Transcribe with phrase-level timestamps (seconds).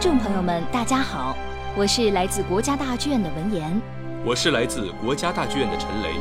[0.00, 1.36] 听众朋友们，大家好，
[1.76, 3.78] 我是来自国家大剧院的文言，
[4.24, 6.14] 我是来自国家大剧院的陈雷。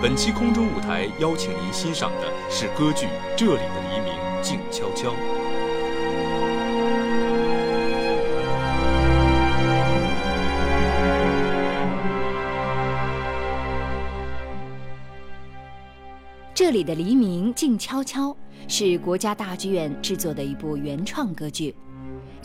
[0.00, 3.04] 本期空中舞台邀请您欣赏的是歌剧
[3.36, 5.10] 《这里的黎明静悄悄》。
[16.54, 18.34] 这里的黎明静悄悄
[18.66, 21.76] 是国家大剧院制作的一部原创歌剧，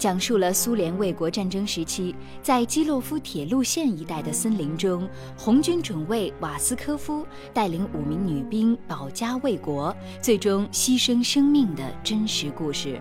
[0.01, 7.23] 讲述了苏联卫国战争时期在基洛夫铁路线一带的森林中，红军准尉瓦斯科夫
[7.53, 12.99] 带领五名女兵保家卫国，最终牺牲生命的真实故事。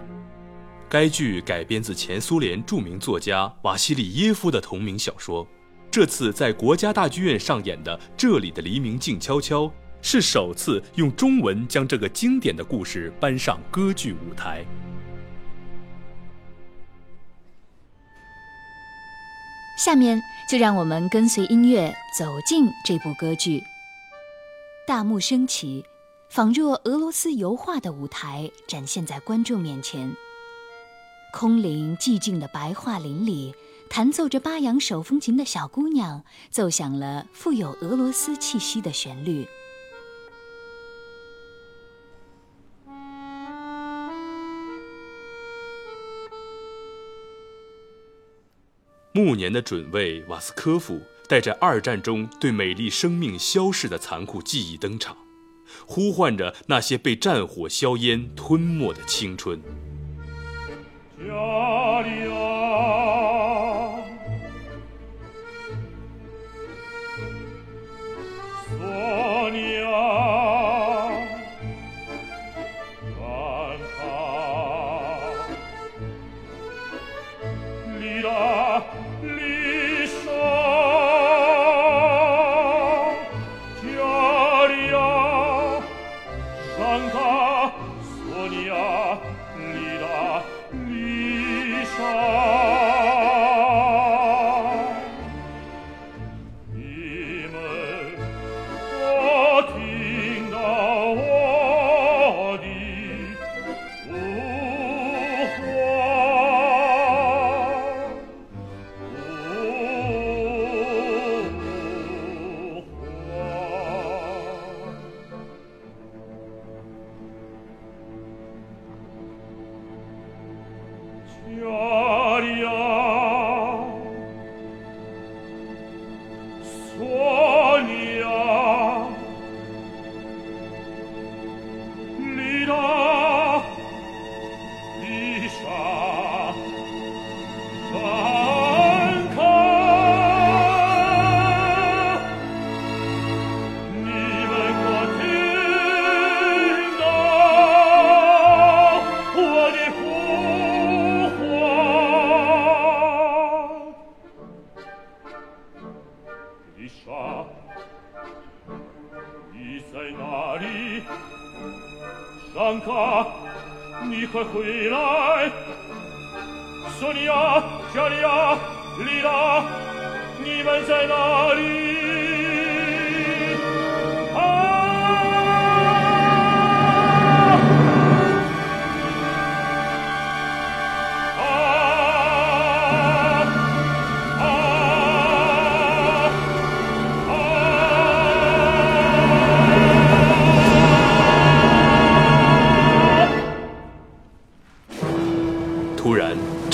[0.91, 5.48] 该剧改编自前苏联著名作家瓦西里耶夫的同名小说，
[5.91, 9.62] 这次在国家大剧院上演的《这里的黎明静悄悄》。
[10.02, 14.66] 是首次用中文将这个经典的故事搬上歌剧舞台。
[19.83, 23.64] 下面就让我们跟随音乐走进这部歌剧。
[24.87, 25.83] 大幕升起，
[26.28, 30.14] 仿若俄罗斯油画的舞台展现在观众面前。
[31.33, 33.55] 空灵寂静的白桦林里，
[33.89, 39.48] 弹奏着巴扬手风琴的小姑娘奏响了富有俄罗斯气息的旋律。
[49.12, 55.16] 暮年的准尉瓦斯科夫带着二战中对美丽生命消逝的残酷记忆登场，
[55.84, 59.61] 呼唤着那些被战火硝烟吞没的青春。
[61.19, 61.27] 加
[62.03, 63.69] 里奥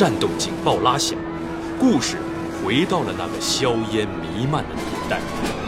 [0.06, 1.18] 战斗警报拉响，
[1.80, 2.16] 故事
[2.62, 5.66] 回到了那个硝烟弥漫的年代。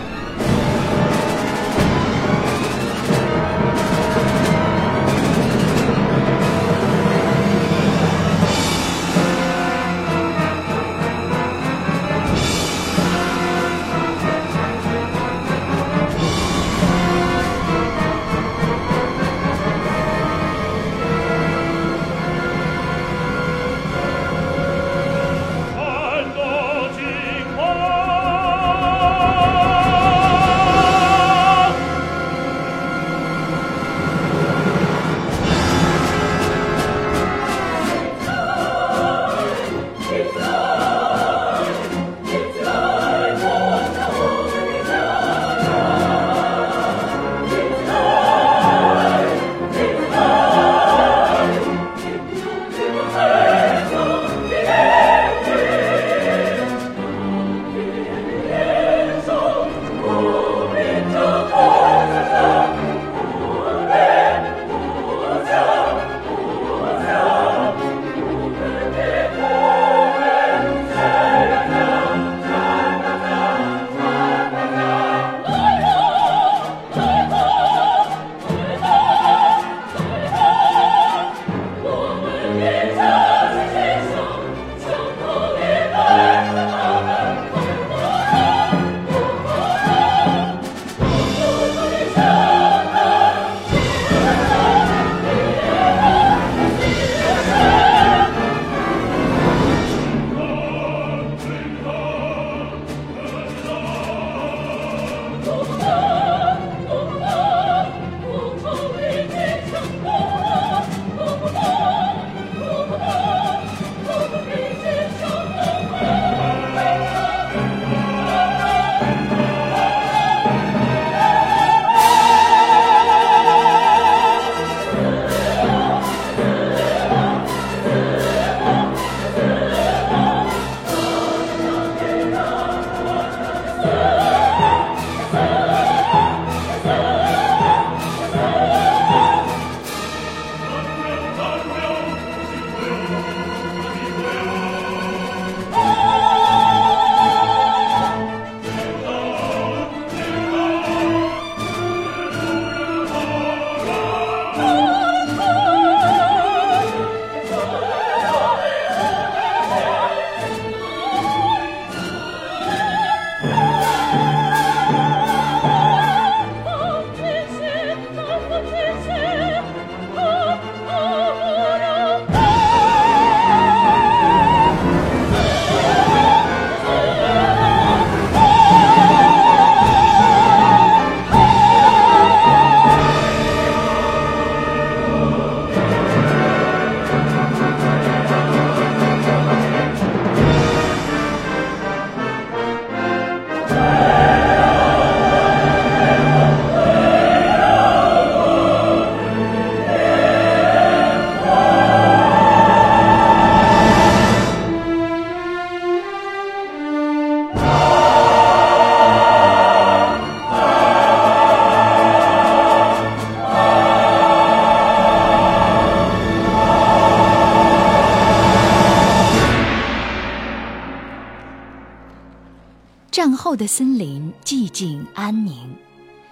[223.59, 225.75] 的森林寂静安宁，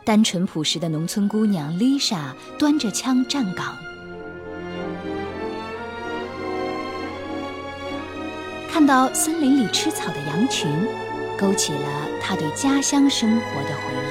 [0.04, 3.76] 单纯朴实的农村姑娘丽莎端着枪站岗。
[8.70, 10.70] 看到森林里吃草的羊群，
[11.36, 14.05] 勾起了她对家乡生活的回忆。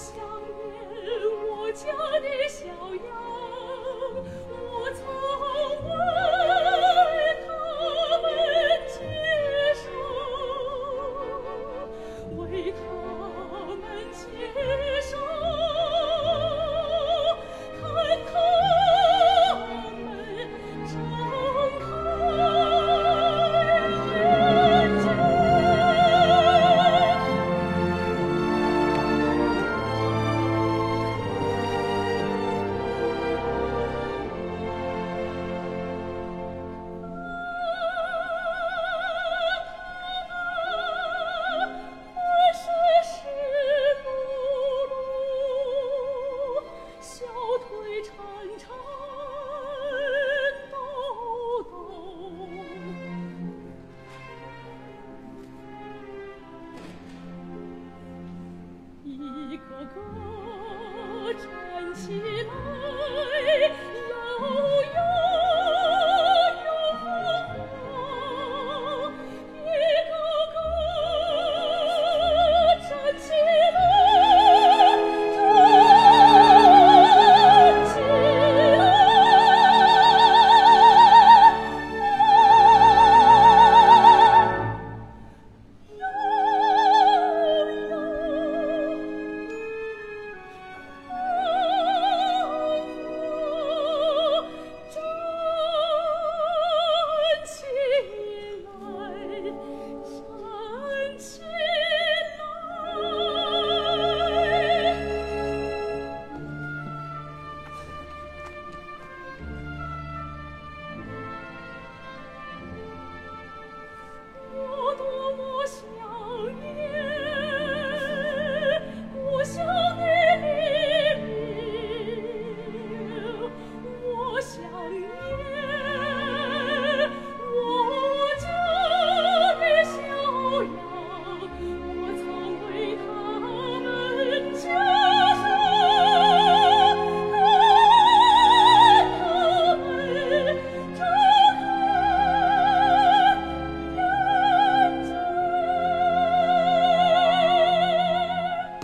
[0.00, 0.64] 想念
[1.50, 1.84] 我家
[2.22, 2.64] 的小
[2.94, 3.29] 羊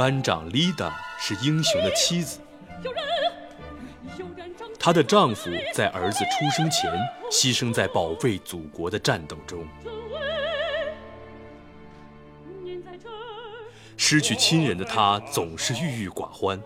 [0.07, 2.39] 班长丽达是英雄的妻子，
[4.79, 6.89] 她的丈夫在儿子出生前
[7.29, 9.67] 牺牲在保卫祖国的战斗中，
[13.97, 16.63] 失去亲人的她总是郁郁寡欢。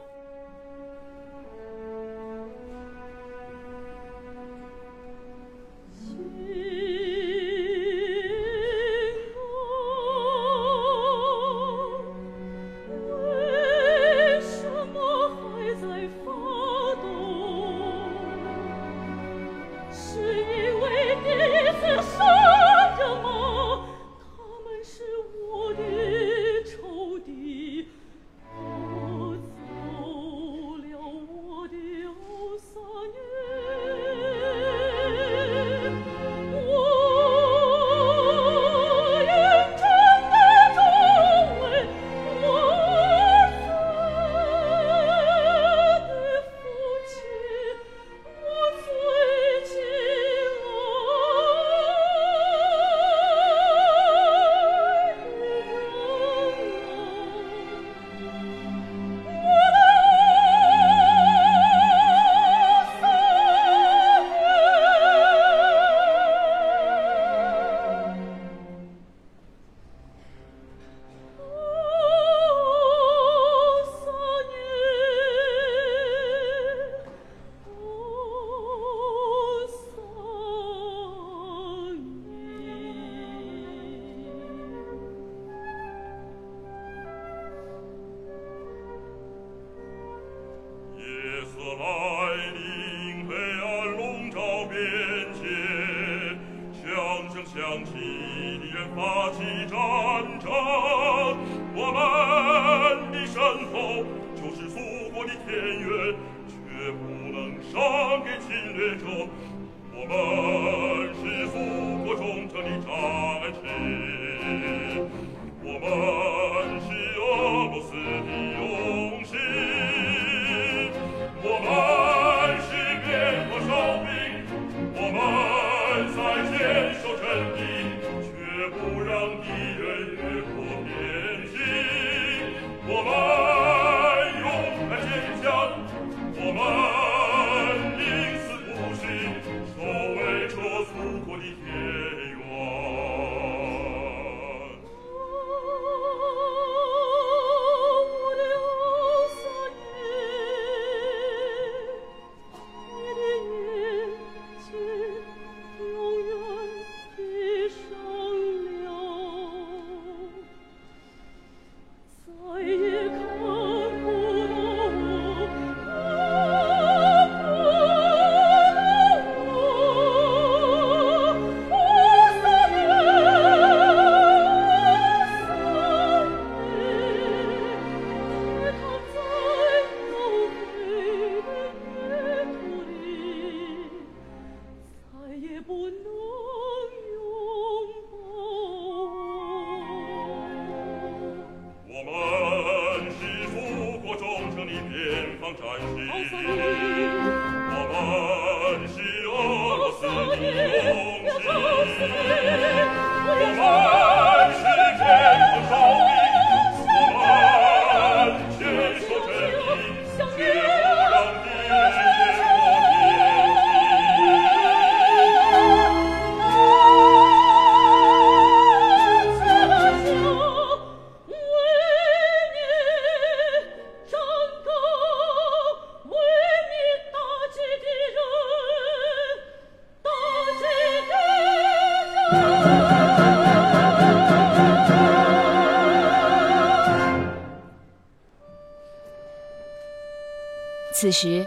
[241.11, 241.45] 此时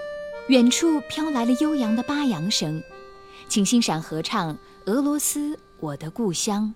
[0.48, 2.84] 远处飘来了悠扬的巴扬声
[3.48, 6.74] 请欣赏合唱俄罗斯我的故乡。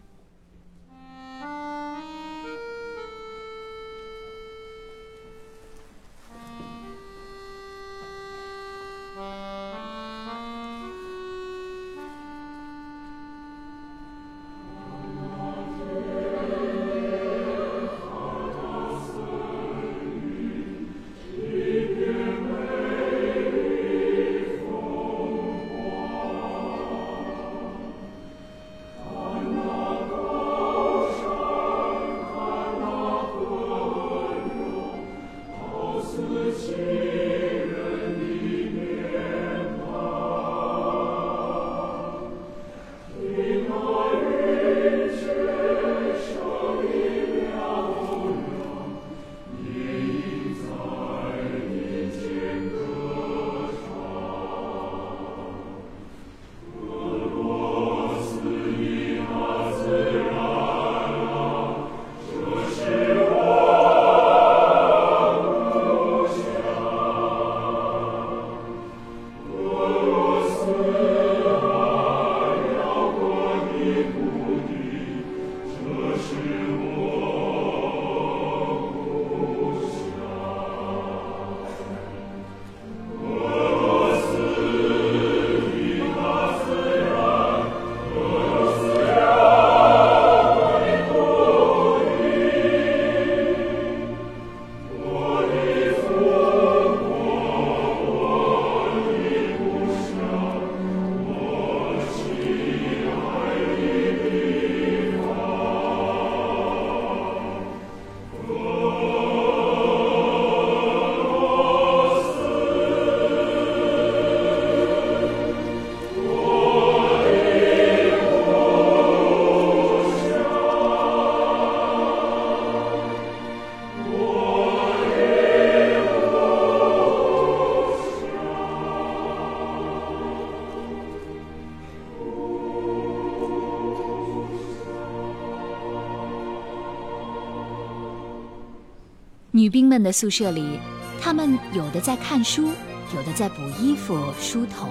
[139.67, 140.79] 女兵们的宿舍里
[141.19, 142.71] 她们有的在看书
[143.13, 144.87] 有的在补衣服梳头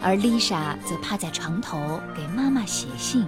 [0.00, 3.26] 而丽莎则趴在床头给妈妈写信。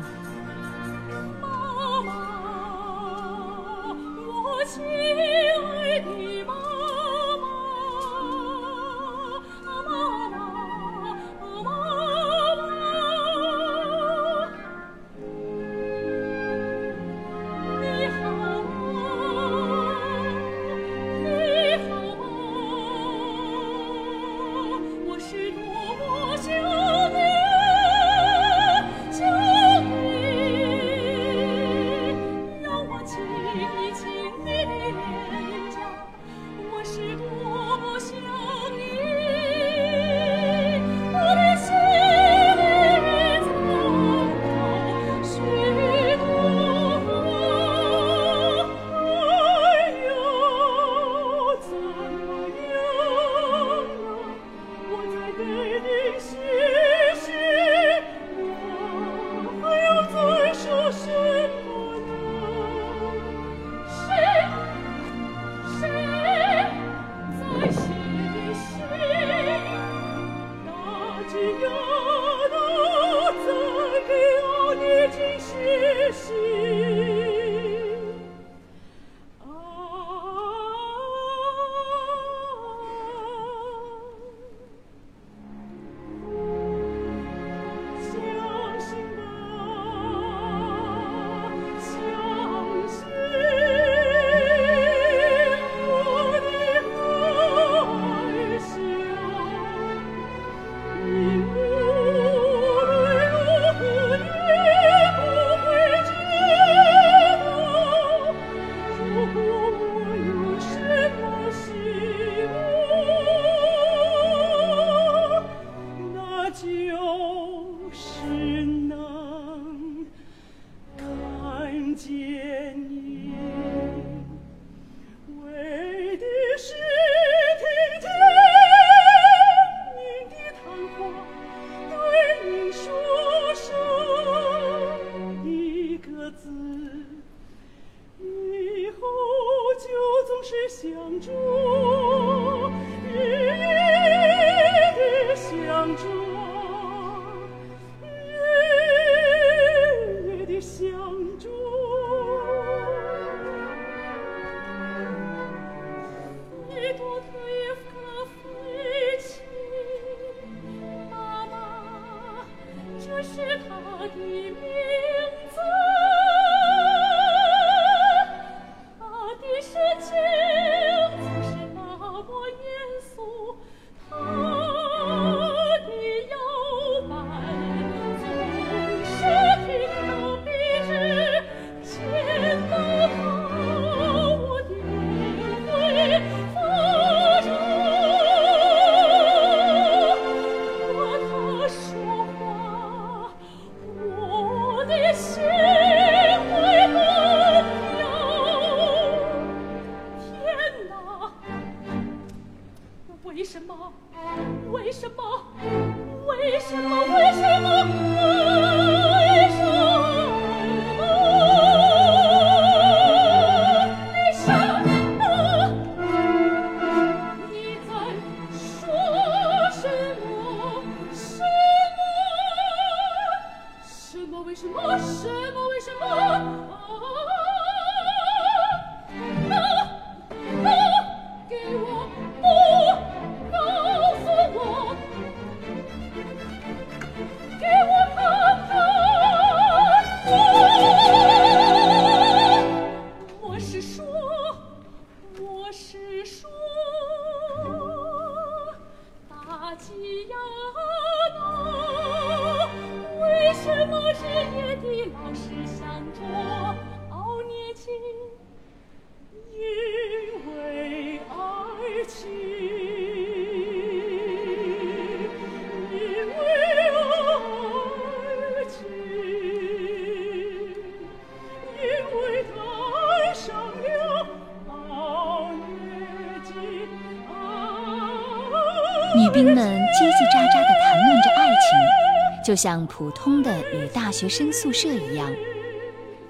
[282.55, 285.29] 就像普通的女大学生宿舍一样。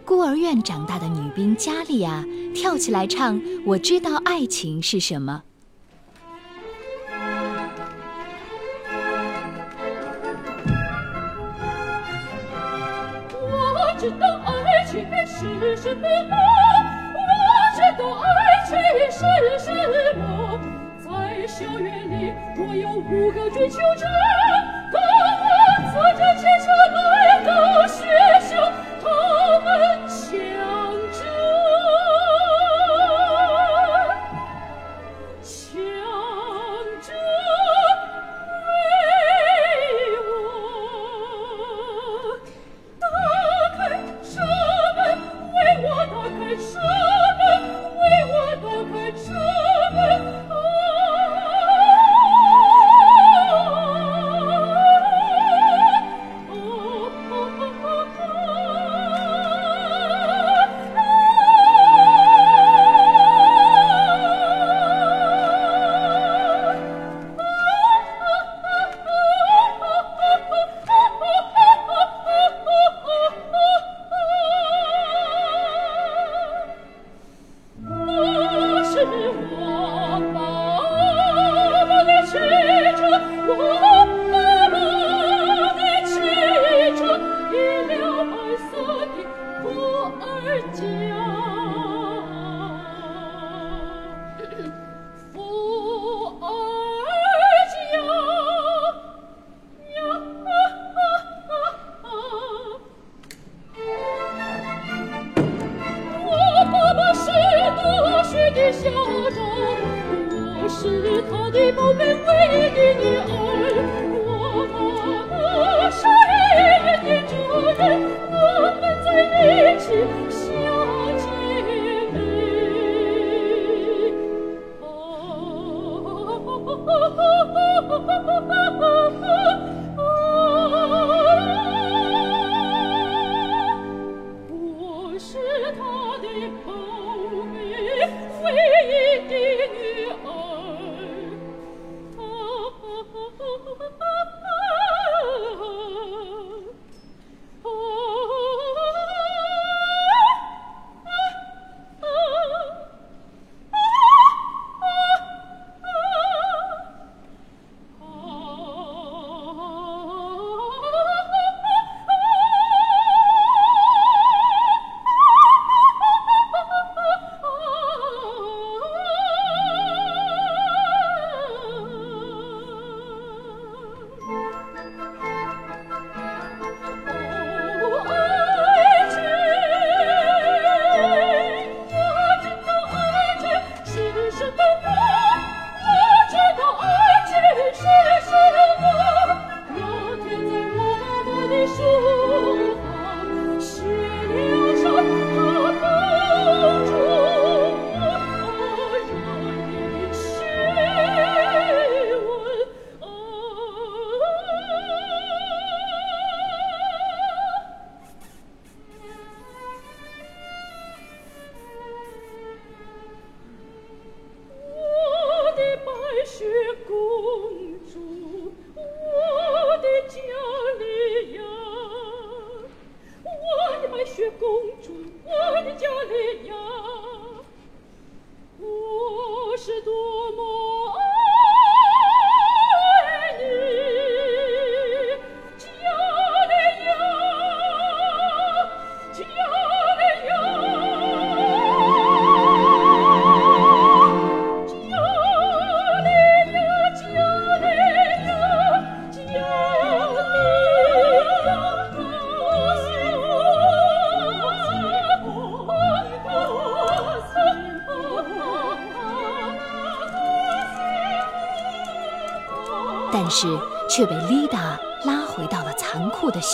[0.06, 5.42] 孤儿院长大的女兵加利亚跳起来唱：“我知道爱情是什么。”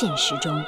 [0.01, 0.65] 现实中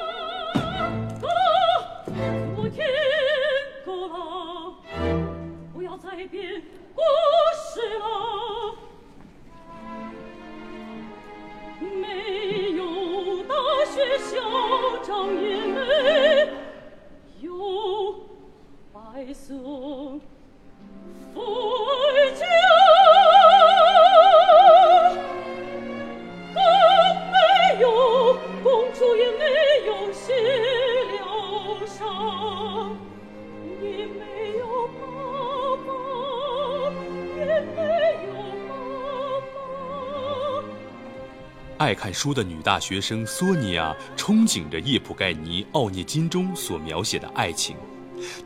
[41.83, 47.77] 爱看书的女大学生索尼娅憧憬着叶普盖尼奥涅金中所描写的爱情。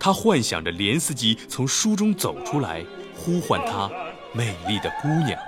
[0.00, 2.82] 她幻想着连斯基从书中走出来
[3.14, 3.90] 呼唤她
[4.32, 5.38] 美丽的姑娘。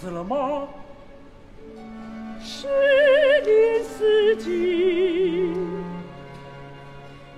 [0.00, 0.68] 死了吗？
[2.40, 2.68] 十
[3.44, 5.52] 年四季，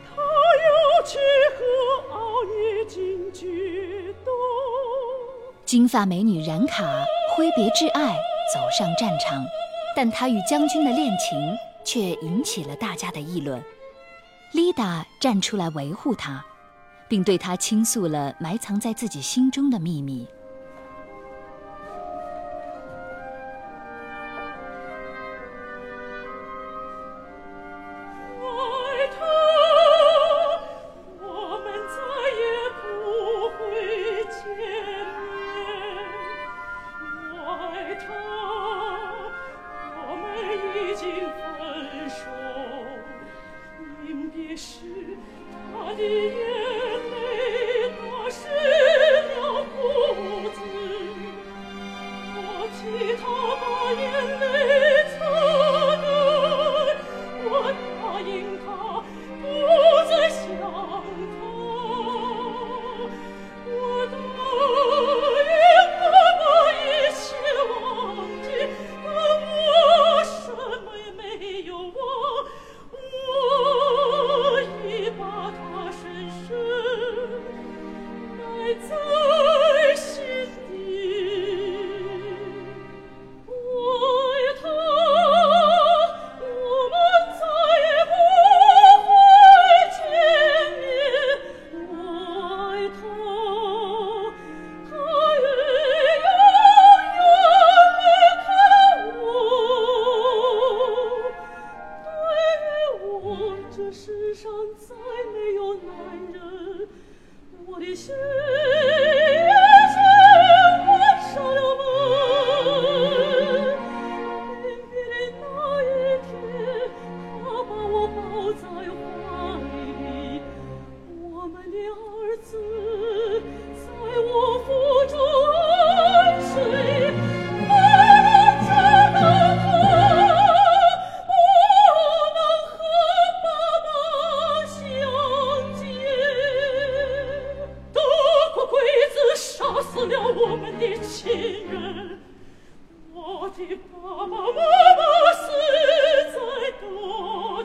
[0.04, 1.18] 他又去
[1.56, 2.14] 和？
[2.14, 4.30] 熬夜金决斗。
[5.64, 6.84] 金发美女冉卡
[7.34, 8.14] 挥别挚爱，
[8.52, 9.42] 走上战场，
[9.96, 13.58] 但她与将军的恋情却引起了大家的议论。
[14.52, 16.44] 丽达站出来维护他，
[17.08, 20.28] 并对他倾诉了埋藏在自己心中的秘密。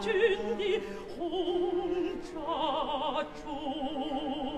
[0.05, 0.13] 军
[0.59, 0.81] 的
[1.17, 4.55] 轰炸中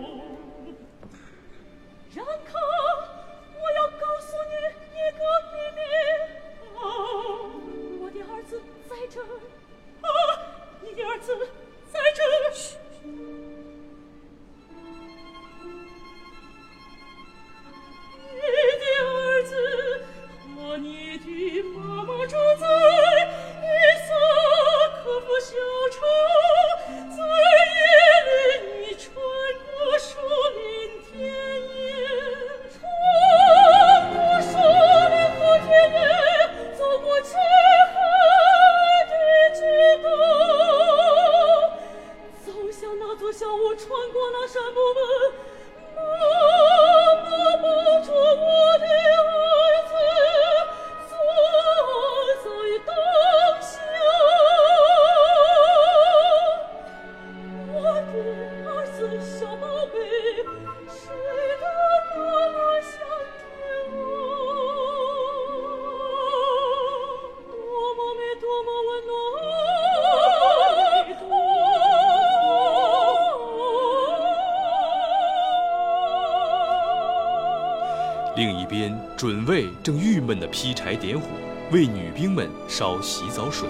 [81.70, 83.68] 为女兵们烧洗澡水。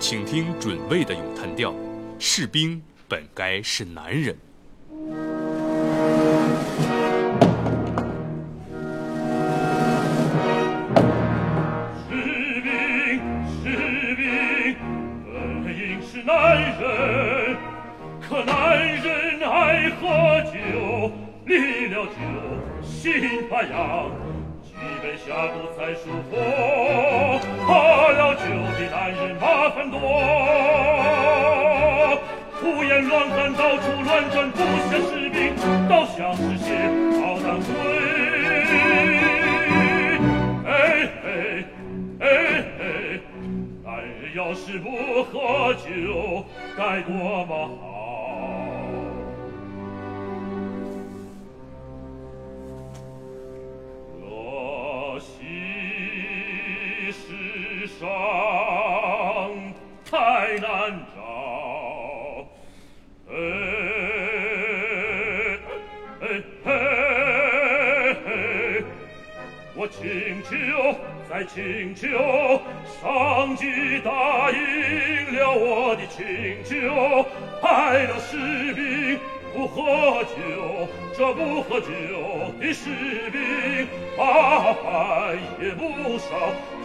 [0.00, 1.74] 请听准尉的咏叹调：
[2.18, 4.34] 士兵本该是男人。
[22.06, 22.20] 酒
[22.82, 24.10] 心发痒，
[24.62, 24.70] 举
[25.02, 26.32] 杯下肚才舒服，
[27.66, 27.68] 喝
[28.12, 28.42] 了酒
[28.76, 29.98] 的男人麻烦多，
[32.60, 34.58] 胡言乱喊，到处乱转，不
[34.90, 35.36] 像士兵，
[35.88, 36.66] 倒像是些
[37.20, 37.66] 炮弹灰。
[40.66, 40.68] 哎
[41.24, 41.26] 哎
[42.20, 42.24] 哎
[42.80, 42.82] 哎！
[43.84, 44.84] 男人要是不
[45.24, 45.84] 喝酒，
[46.76, 47.12] 该多
[47.46, 47.50] 么
[47.80, 47.95] 好！
[71.36, 72.08] 再请求，
[73.02, 73.66] 上级
[74.02, 76.24] 答应了我的请
[76.64, 77.26] 求，
[77.60, 79.20] 派了士兵
[79.52, 81.86] 不喝酒，这不喝酒
[82.58, 82.88] 的士
[83.30, 84.72] 兵啊，
[85.60, 86.32] 也不少，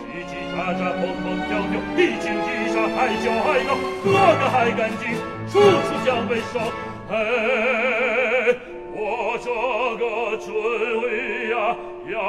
[0.03, 3.71] 叽叽喳喳，蹦蹦跳跳，一惊一乍，还叫还闹，
[4.03, 5.15] 个个还干净，
[5.47, 6.59] 处处将被烧。
[7.09, 7.15] 哎，
[8.91, 8.99] 我
[9.41, 9.47] 这
[9.95, 10.03] 个
[10.43, 10.51] 准
[11.03, 11.55] 尉呀，
[12.11, 12.19] 要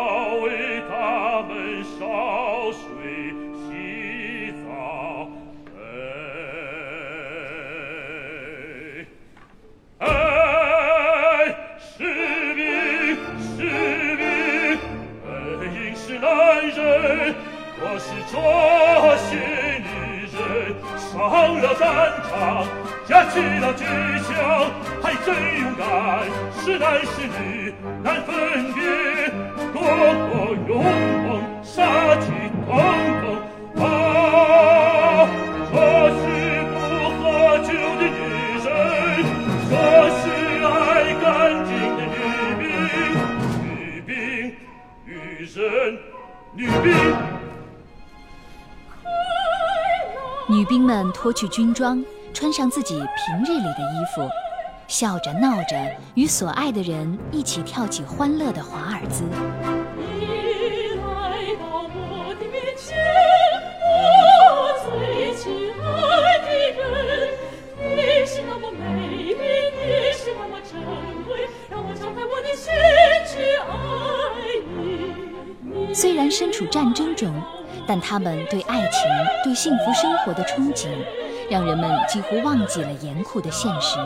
[0.45, 0.47] 为
[18.03, 18.35] 是这
[19.17, 19.31] 些
[19.79, 19.87] 女
[20.35, 20.37] 人
[20.99, 21.11] 上
[21.61, 21.87] 了战
[22.29, 22.67] 场，
[23.07, 23.85] 架起了机
[24.27, 24.35] 枪，
[25.01, 25.87] 还真勇敢，
[26.61, 27.73] 是男是女
[28.03, 28.33] 难分
[28.75, 28.83] 别，
[29.73, 30.27] 多么
[30.67, 31.31] 勇猛，
[31.63, 31.77] 杀
[32.17, 32.27] 气
[32.67, 32.69] 腾
[51.23, 52.05] 脱去军装，
[52.35, 54.29] 穿上自己平日里的衣服，
[54.89, 55.77] 笑着闹着，
[56.17, 59.23] 与所爱的人一起跳起欢乐的华尔兹。
[59.97, 62.99] 你来到我的面前，
[63.87, 66.49] 我最亲爱的
[66.83, 66.83] 人，
[67.79, 69.39] 你是那么美丽，
[69.79, 70.75] 你是那么珍
[71.25, 72.75] 贵，让我敞开我的心
[73.29, 73.39] 去
[73.71, 73.71] 爱。
[75.87, 77.33] 你虽然身处战争中，
[77.87, 79.01] 但他们对爱情、
[79.45, 80.89] 对幸福生活的憧憬，
[81.51, 83.99] 让人们几乎忘记了严酷的现实。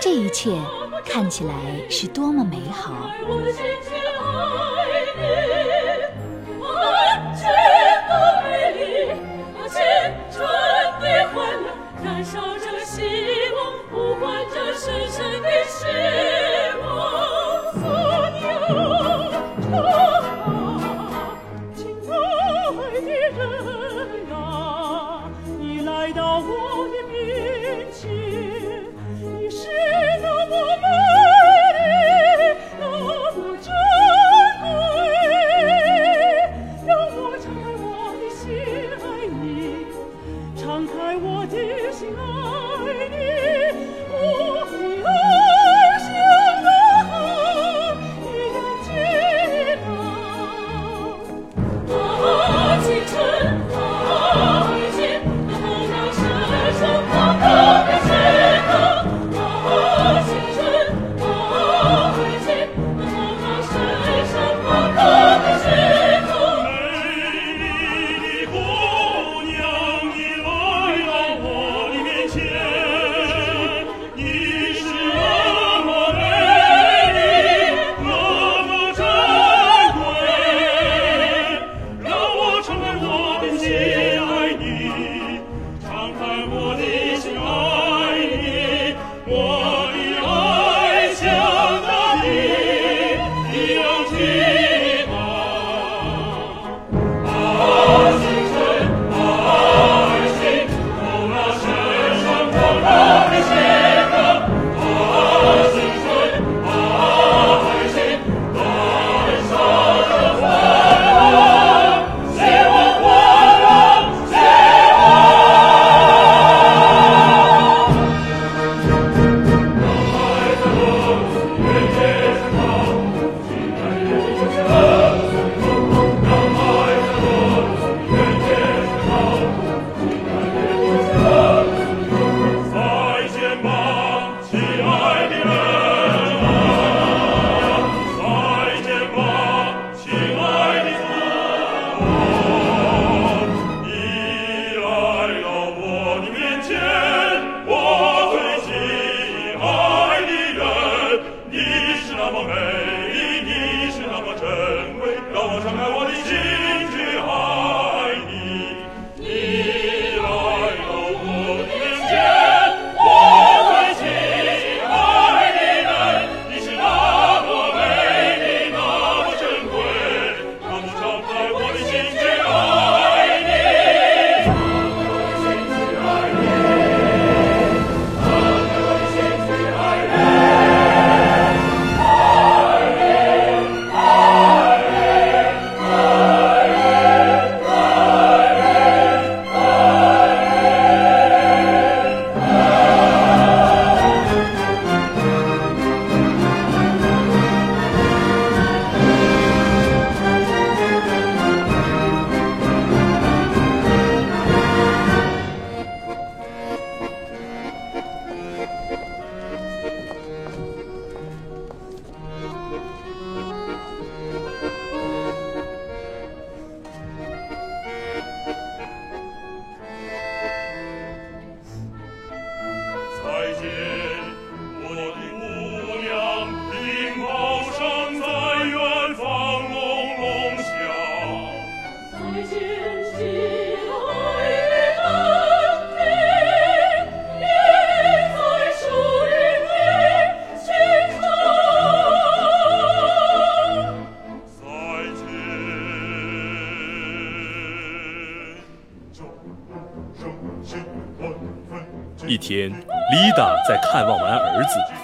[0.00, 0.56] 这一切
[1.04, 1.54] 看起来
[1.88, 3.10] 是多么美好！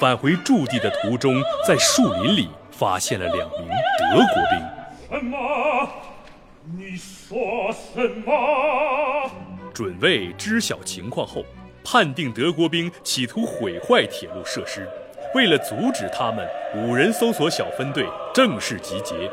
[0.02, 3.68] 返回驻地的途中，在树林里发现了两名
[4.00, 4.58] 德国兵。
[5.08, 5.88] 什么？
[6.76, 9.30] 你说什么？
[9.72, 11.44] 准尉知晓情况后，
[11.84, 14.88] 判定德国兵企图毁坏铁路设施。
[15.36, 16.44] 为了阻止他们，
[16.74, 19.30] 五人搜索小分队正式集结。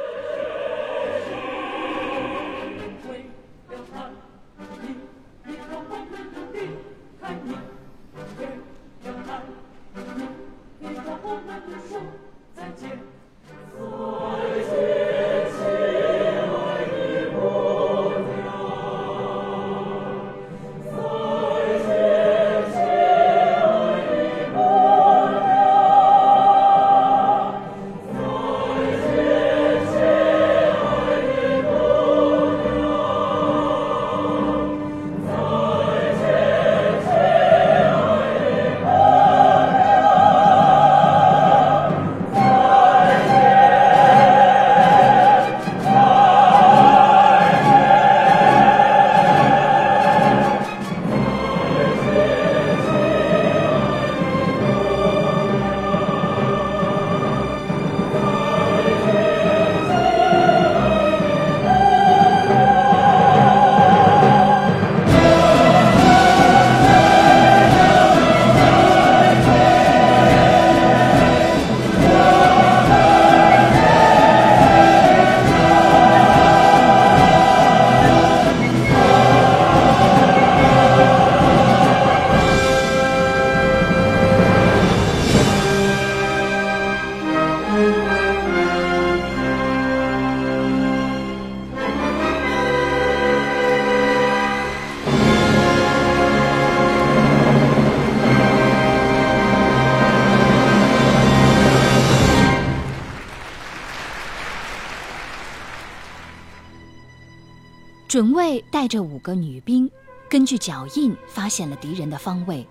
[108.19, 109.89] 准尉带着五个女兵，
[110.29, 112.67] 根据脚印发现了敌人的方位。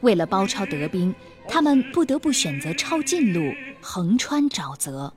[0.00, 1.14] 为了包抄德兵，
[1.46, 5.12] 他们不得不选择抄近路，横穿沼泽。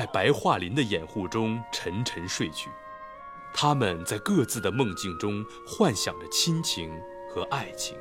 [0.00, 2.70] 在白桦林的掩护中沉沉睡去，
[3.52, 6.90] 他们在各自的梦境中幻想着亲情
[7.28, 7.98] 和爱情。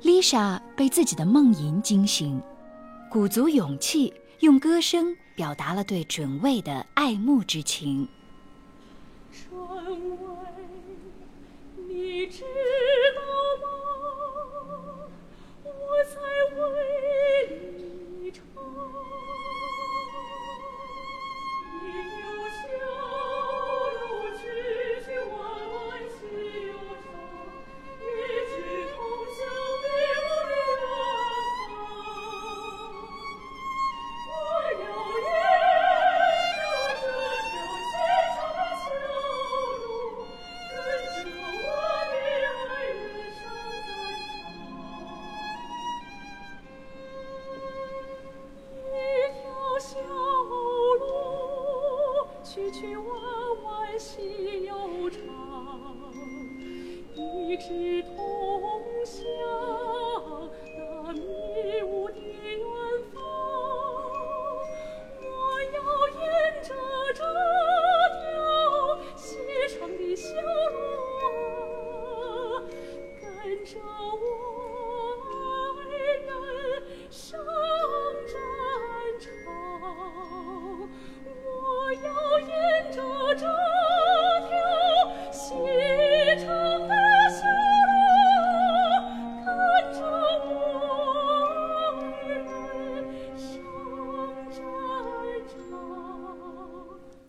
[0.00, 2.40] 丽莎被自己的梦吟惊醒，
[3.10, 8.08] 鼓足勇气，用歌声表达了对准尉的爱慕之情。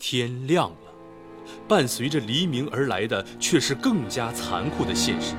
[0.08, 0.78] 天亮了，
[1.68, 5.34] 伴随着黎明而来的却是更加残酷的现实。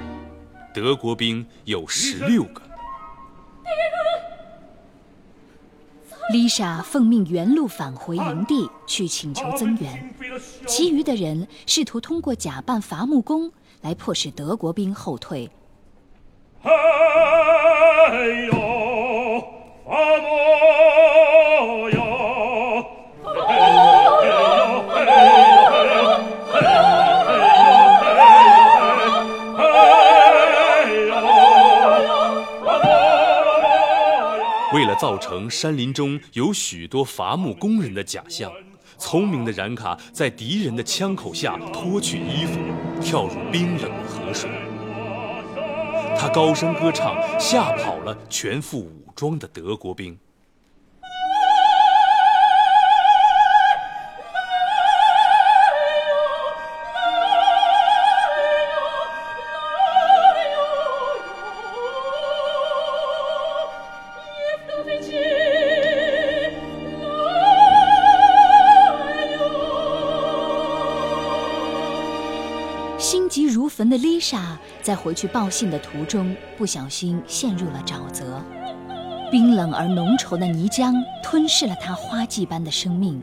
[0.74, 2.60] 德国兵有十六个。
[6.32, 10.12] 丽莎奉命原路返回营地去请求增援，
[10.66, 13.48] 其余的人试图通过假扮伐木工
[13.82, 15.48] 来迫使德国兵后退。
[34.96, 38.50] 造成山林中有许多伐木工人的假象，
[38.98, 42.58] 聪明的冉卡在敌人的枪口下脱去衣服，
[43.00, 44.50] 跳入冰冷的河水。
[46.18, 50.18] 他高声歌唱，吓跑了全副武装的德国兵。
[73.98, 78.42] 丽莎在回去报信的途中，不小心陷入了沼泽。
[79.30, 83.20] 冰冷而浓稠的泥浆吞噬了她花季般的生命。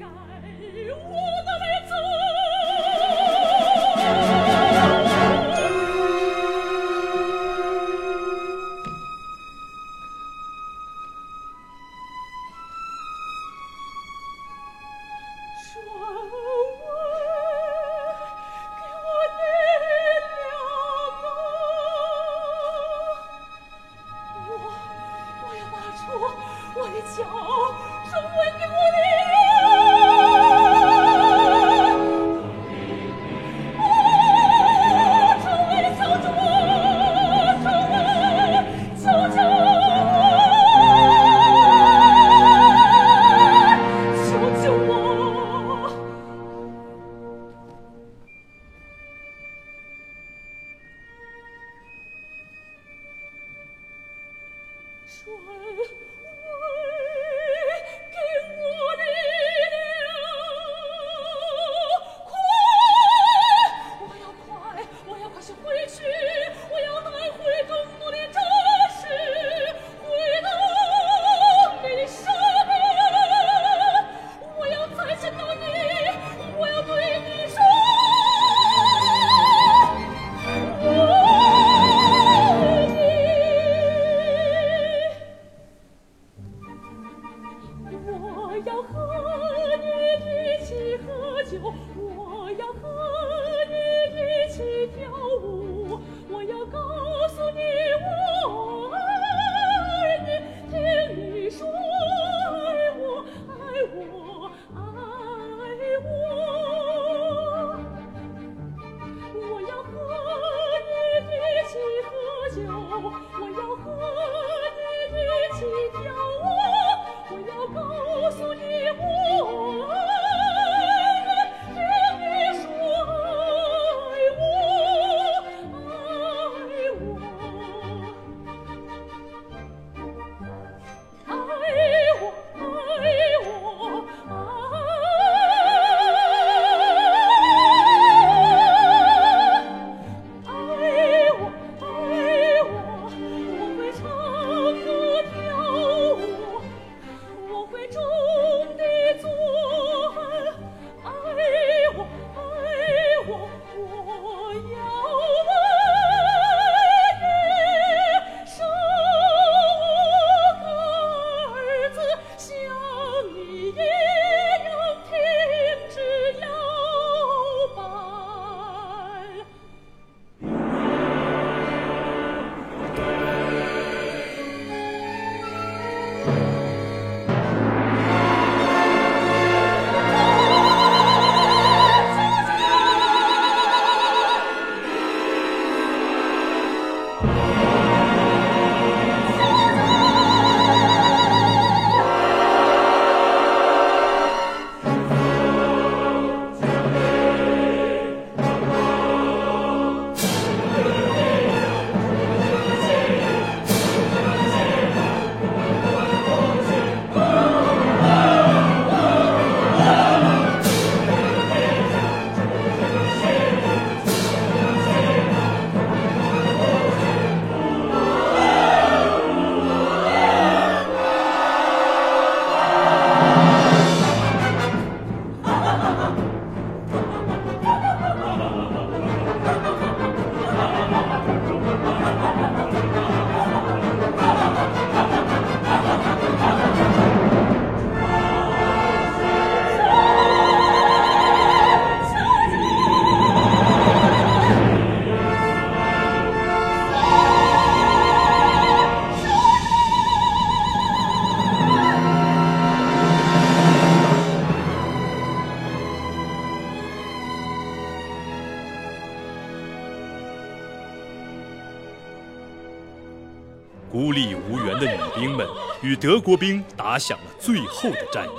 [266.04, 268.30] 德国兵打响了最后的战役。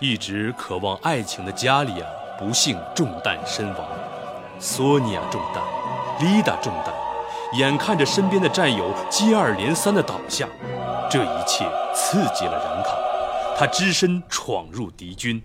[0.00, 2.06] 一直渴望爱情的加里亚
[2.36, 3.88] 不幸中弹身亡，
[4.58, 5.62] 索尼娅中弹，
[6.18, 6.92] 丽达中弹，
[7.56, 10.48] 眼看着身边的战友接二连三的倒下，
[11.08, 12.90] 这一切刺激了冉卡，
[13.56, 15.40] 他只身闯入敌军。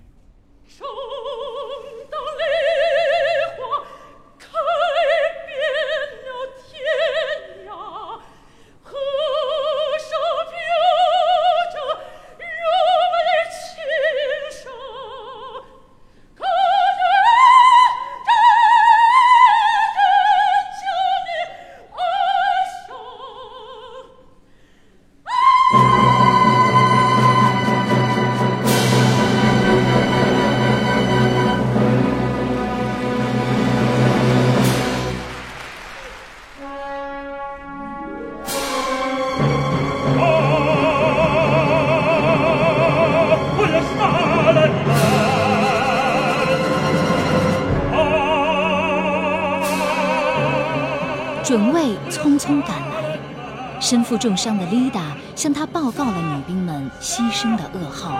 [54.14, 58.16] 负重伤的丽达向他报告了女兵们牺牲的噩耗。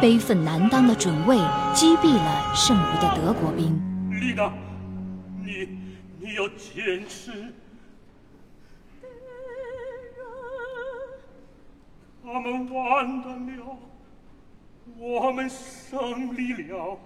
[0.00, 1.36] 悲愤难当的准尉
[1.74, 3.78] 击毙了剩余的德国兵。
[4.18, 4.50] 丽达，
[5.44, 5.68] 你
[6.18, 7.52] 你要坚持。
[12.24, 13.76] 他们完蛋了，
[14.96, 16.98] 我们胜利了。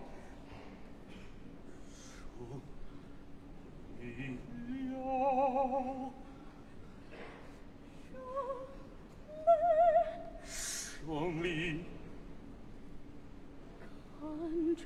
[4.92, 6.12] 胜
[14.70, 14.84] 看着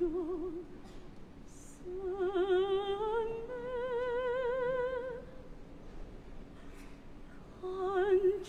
[1.44, 3.44] 思念，
[7.60, 7.62] 看
[8.42, 8.48] 着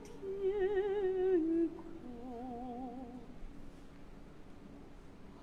[0.00, 1.82] 天空，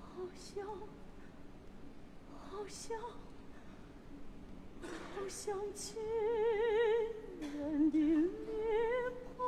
[0.34, 0.66] 像，
[2.50, 2.98] 好像。
[5.14, 6.00] 好像亲
[7.40, 9.44] 人的脸庞，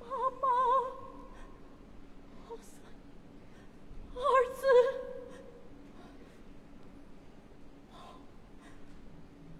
[0.00, 0.06] 妈
[0.40, 0.46] 妈，
[2.46, 2.64] 好像
[4.14, 4.18] 儿
[4.54, 4.62] 子，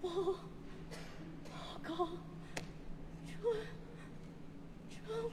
[0.01, 0.05] 我
[1.45, 1.89] 报告
[3.25, 3.31] 准
[4.89, 5.31] 准尉，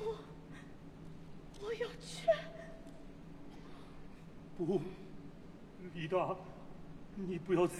[0.00, 0.02] 我
[1.62, 2.28] 我要去。
[4.56, 4.80] 不，
[5.94, 6.36] 丽达，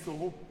[0.07, 0.44] 你不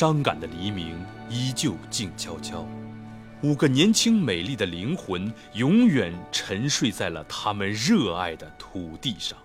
[0.00, 0.98] 伤感的黎明
[1.28, 2.66] 依旧静悄悄，
[3.42, 9.36] 五个年轻美丽的灵魂永远沉睡在了他们热爱的土地上。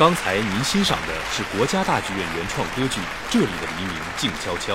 [0.00, 2.98] 刚才您欣赏的是国家大剧院原创歌剧
[3.28, 4.74] 《这里的黎明静悄悄》。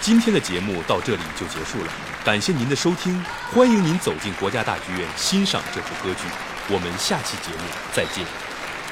[0.00, 1.92] 今天的节目到这里就结束了，
[2.24, 3.22] 感谢您的收听，
[3.52, 6.22] 欢迎您走进国家大剧院欣赏这部歌剧。
[6.70, 8.24] 我们下期节目再见。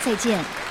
[0.04, 0.65] 再见。